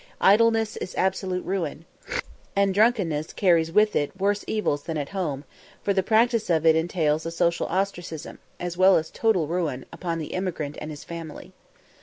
[0.19, 1.85] Idleness is absolute ruin,
[2.55, 5.43] and drunkenness carries with it worse evils than at home,
[5.83, 10.17] for the practice of it entails a social ostracism, as well as total ruin, upon
[10.17, 11.53] the emigrant and his family.